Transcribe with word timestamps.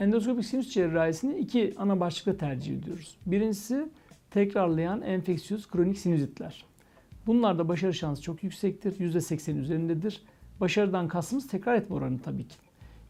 Endoskopik 0.00 0.44
sinüs 0.44 0.74
cerrahisini 0.74 1.38
iki 1.38 1.74
ana 1.76 2.00
başlıkla 2.00 2.36
tercih 2.36 2.78
ediyoruz. 2.78 3.16
Birincisi 3.26 3.88
tekrarlayan 4.30 5.02
enfeksiyöz 5.02 5.70
kronik 5.70 5.98
sinüzitler. 5.98 6.64
Bunlarda 7.26 7.68
başarı 7.68 7.94
şansı 7.94 8.22
çok 8.22 8.42
yüksektir. 8.42 8.98
%80 8.98 9.58
üzerindedir. 9.58 10.22
Başarıdan 10.60 11.08
kastımız 11.08 11.48
tekrar 11.48 11.74
etme 11.74 11.96
oranı 11.96 12.18
tabii 12.18 12.48
ki. 12.48 12.56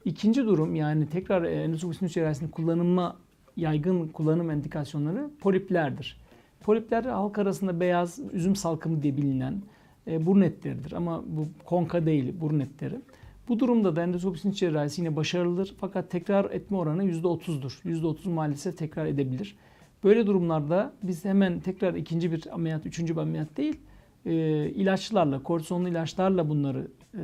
İkinci 0.04 0.44
durum 0.44 0.74
yani 0.74 1.08
tekrar 1.08 1.42
e, 1.42 1.62
endoskopik 1.62 1.98
sinüs 1.98 2.12
cerrahisinin 2.12 2.50
kullanılma 2.50 3.16
yaygın 3.56 4.08
kullanım 4.08 4.50
indikasyonları 4.50 5.30
poliplerdir. 5.40 6.20
Polipler 6.60 7.04
halk 7.04 7.38
arasında 7.38 7.80
beyaz 7.80 8.20
üzüm 8.32 8.56
salkımı 8.56 9.02
diye 9.02 9.16
bilinen 9.16 9.62
e, 10.06 10.26
burun 10.26 10.40
etleridir 10.40 10.92
ama 10.92 11.24
bu 11.26 11.46
konka 11.64 12.06
değil 12.06 12.34
burun 12.40 12.60
etleri. 12.60 13.00
Bu 13.48 13.58
durumda 13.58 13.96
da 13.96 14.02
endoskopik 14.02 14.40
sinüs 14.40 14.56
cerrahisi 14.56 15.00
yine 15.00 15.16
başarılıdır 15.16 15.74
fakat 15.80 16.10
tekrar 16.10 16.44
etme 16.50 16.76
oranı 16.76 17.04
%30'dur. 17.04 17.82
%30 17.84 18.28
maalesef 18.28 18.78
tekrar 18.78 19.06
edebilir. 19.06 19.56
Böyle 20.04 20.26
durumlarda 20.26 20.92
biz 21.02 21.24
hemen 21.24 21.60
tekrar 21.60 21.94
ikinci 21.94 22.32
bir 22.32 22.54
ameliyat, 22.54 22.86
üçüncü 22.86 23.16
bir 23.16 23.20
ameliyat 23.20 23.56
değil, 23.56 23.80
e, 24.26 24.32
ilaçlarla, 24.70 25.42
kortizonlu 25.42 25.88
ilaçlarla 25.88 26.48
bunları 26.48 26.88
e, 27.14 27.22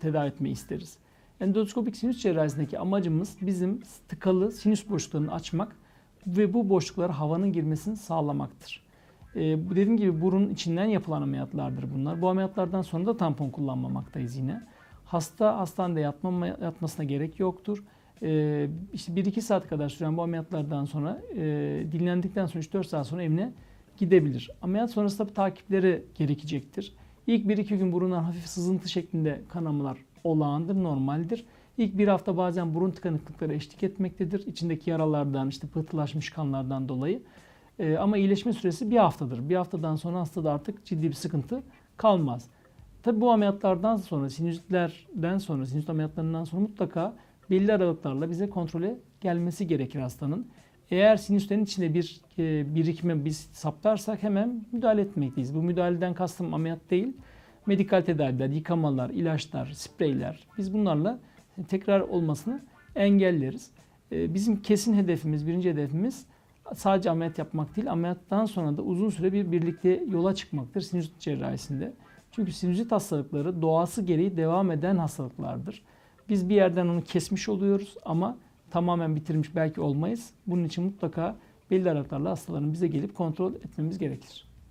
tedavi 0.00 0.28
etmeyi 0.28 0.52
isteriz. 0.52 0.98
Endoskopik 1.40 1.96
sinüs 1.96 2.22
cerrahisindeki 2.22 2.78
amacımız 2.78 3.36
bizim 3.40 3.82
tıkalı 4.08 4.52
sinüs 4.52 4.88
boşluklarını 4.88 5.32
açmak 5.32 5.76
ve 6.26 6.54
bu 6.54 6.68
boşluklara 6.68 7.18
havanın 7.18 7.52
girmesini 7.52 7.96
sağlamaktır. 7.96 8.82
E, 9.34 9.40
dediğim 9.40 9.96
gibi 9.96 10.20
burun 10.20 10.50
içinden 10.50 10.84
yapılan 10.84 11.22
ameliyatlardır 11.22 11.94
bunlar. 11.94 12.22
Bu 12.22 12.28
ameliyatlardan 12.28 12.82
sonra 12.82 13.06
da 13.06 13.16
tampon 13.16 13.50
kullanmamaktayız 13.50 14.36
yine. 14.36 14.62
Hasta 15.06 15.58
hastanede 15.58 16.00
yatmama, 16.00 16.46
yatmasına 16.46 17.04
gerek 17.04 17.40
yoktur. 17.40 17.84
E, 18.22 18.68
işte 18.92 19.12
1-2 19.12 19.40
saat 19.40 19.68
kadar 19.68 19.88
süren 19.88 20.16
bu 20.16 20.22
ameliyatlardan 20.22 20.84
sonra 20.84 21.22
e, 21.36 21.42
dinlendikten 21.92 22.46
sonra 22.46 22.64
3-4 22.64 22.84
saat 22.84 23.06
sonra 23.06 23.22
evine 23.22 23.52
gidebilir. 23.96 24.50
Ameliyat 24.62 24.90
sonrası 24.90 25.18
tabii 25.18 25.34
takipleri 25.34 26.04
gerekecektir. 26.14 26.92
İlk 27.26 27.46
1-2 27.46 27.76
gün 27.76 27.92
burundan 27.92 28.22
hafif 28.22 28.46
sızıntı 28.46 28.88
şeklinde 28.88 29.40
kanamalar 29.48 29.98
olağandır, 30.24 30.74
normaldir. 30.74 31.44
İlk 31.78 31.98
bir 31.98 32.08
hafta 32.08 32.36
bazen 32.36 32.74
burun 32.74 32.90
tıkanıklıkları 32.90 33.54
eşlik 33.54 33.82
etmektedir. 33.82 34.46
İçindeki 34.46 34.90
yaralardan, 34.90 35.48
işte 35.48 35.66
pıhtılaşmış 35.66 36.30
kanlardan 36.30 36.88
dolayı. 36.88 37.22
Ee, 37.78 37.96
ama 37.96 38.16
iyileşme 38.16 38.52
süresi 38.52 38.90
bir 38.90 38.96
haftadır. 38.96 39.48
Bir 39.48 39.56
haftadan 39.56 39.96
sonra 39.96 40.20
hastada 40.20 40.52
artık 40.52 40.84
ciddi 40.84 41.08
bir 41.08 41.12
sıkıntı 41.12 41.62
kalmaz. 41.96 42.48
Tabi 43.06 43.20
bu 43.20 43.30
ameliyatlardan 43.30 43.96
sonra, 43.96 44.30
sinüzitlerden 44.30 45.38
sonra, 45.38 45.66
sinüzit 45.66 45.90
ameliyatlarından 45.90 46.44
sonra 46.44 46.62
mutlaka 46.62 47.16
belli 47.50 47.72
aralıklarla 47.72 48.30
bize 48.30 48.50
kontrole 48.50 48.96
gelmesi 49.20 49.66
gerekir 49.66 50.00
hastanın. 50.00 50.46
Eğer 50.90 51.16
sinüslerin 51.16 51.64
içinde 51.64 51.94
bir 51.94 52.20
e, 52.38 52.74
birikme 52.74 53.24
biz 53.24 53.48
saptarsak 53.52 54.22
hemen 54.22 54.66
müdahale 54.72 55.00
etmekteyiz. 55.00 55.54
Bu 55.54 55.62
müdahaleden 55.62 56.14
kastım 56.14 56.54
ameliyat 56.54 56.90
değil, 56.90 57.16
medikal 57.66 58.02
tedaviler, 58.02 58.48
yıkamalar, 58.48 59.10
ilaçlar, 59.10 59.66
spreyler. 59.66 60.46
Biz 60.58 60.72
bunlarla 60.74 61.18
tekrar 61.68 62.00
olmasını 62.00 62.60
engelleriz. 62.94 63.70
E, 64.12 64.34
Bizim 64.34 64.62
kesin 64.62 64.94
hedefimiz, 64.94 65.46
birinci 65.46 65.70
hedefimiz 65.70 66.26
sadece 66.74 67.10
ameliyat 67.10 67.38
yapmak 67.38 67.76
değil, 67.76 67.90
ameliyattan 67.90 68.44
sonra 68.44 68.76
da 68.76 68.82
uzun 68.82 69.10
süre 69.10 69.32
bir 69.32 69.52
birlikte 69.52 70.04
yola 70.10 70.34
çıkmaktır 70.34 70.80
sinüzit 70.80 71.20
cerrahisinde. 71.20 71.92
Çünkü 72.36 72.52
sinüzit 72.52 72.92
hastalıkları 72.92 73.62
doğası 73.62 74.02
gereği 74.02 74.36
devam 74.36 74.70
eden 74.70 74.96
hastalıklardır. 74.96 75.82
Biz 76.28 76.48
bir 76.48 76.54
yerden 76.54 76.88
onu 76.88 77.02
kesmiş 77.02 77.48
oluyoruz 77.48 77.96
ama 78.04 78.36
tamamen 78.70 79.16
bitirmiş 79.16 79.56
belki 79.56 79.80
olmayız. 79.80 80.30
Bunun 80.46 80.64
için 80.64 80.84
mutlaka 80.84 81.36
belli 81.70 81.90
aralıklarla 81.90 82.30
hastaların 82.30 82.72
bize 82.72 82.86
gelip 82.86 83.14
kontrol 83.14 83.54
etmemiz 83.54 83.98
gerekir. 83.98 84.48